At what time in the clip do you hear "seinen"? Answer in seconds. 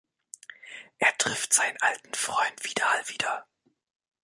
1.53-1.77